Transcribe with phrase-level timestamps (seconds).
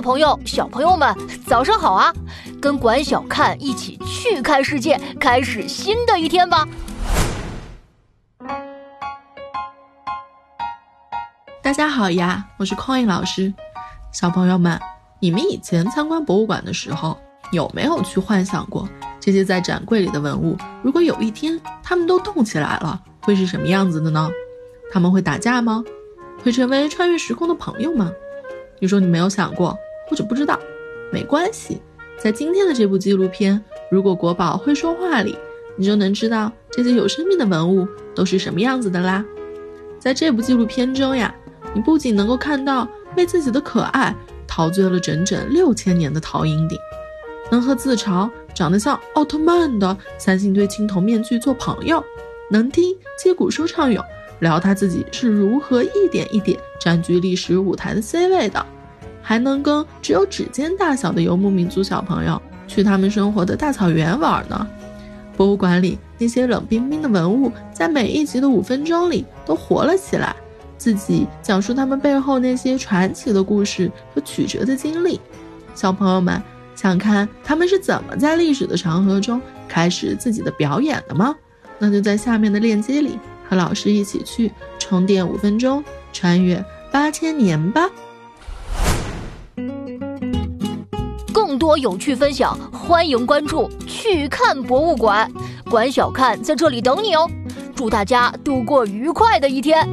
[0.00, 1.14] 朋友、小朋友们，
[1.46, 2.12] 早上好啊！
[2.60, 6.66] 跟管小看一起去看世界，开始新的一天吧。
[11.62, 13.52] 大家好呀，我是 Coin 老师。
[14.12, 14.80] 小朋友们，
[15.20, 17.18] 你们以前参观博物馆的时候，
[17.52, 18.88] 有没有去幻想过
[19.20, 24.30] 这些在展柜里的文物，如果有一天它们都动起来了，会是什么样子的呢？
[24.90, 25.84] 他们会打架吗？
[26.42, 28.10] 会成为穿越时空的朋友吗？
[28.80, 29.76] 你说你没有想过，
[30.08, 30.58] 或者不知道，
[31.12, 31.80] 没关系。
[32.18, 33.54] 在今天的这部纪录片
[33.90, 35.36] 《如果国宝会说话》里，
[35.76, 39.24] 你就能知道这些有生命的文物都是什么样子的啦。
[39.98, 41.34] 在这部纪录片中呀，
[41.72, 44.14] 你不仅能够看到为自己的可爱
[44.46, 46.78] 陶醉了整整六千年的陶鹰鼎，
[47.50, 52.02] 能和自嘲长得像奥特曼的三星堆青铜面具做朋友，
[52.50, 54.02] 能听接骨说唱友。
[54.40, 58.64] 聊他自己是如何一点一点占据历史舞台的 C 位的，
[59.28, 64.66] 还能跟只有指尖大小的游牧民族小朋友去他们生活的大草原玩呢。
[65.36, 70.34] 博物馆里那些冷冰冰的文物，在每一集的五分钟里都活了起来，
[70.78, 75.20] 自己讲述他们背后那些传奇的故事和曲折的经历。
[75.74, 76.42] 小朋友们
[76.74, 79.38] 想看他们是怎么在历史的长河中
[79.68, 81.36] 开始自己的表演的吗？
[81.78, 83.18] 那就在下面的链接里。
[83.46, 87.90] 和老师一起去充电五分钟，穿越八千年吧！
[91.48, 95.32] 更多有趣分享，欢迎关注“去看博物馆”，
[95.70, 97.26] 管小看在这里等你哦！
[97.74, 99.88] 祝大家度过愉快的一天！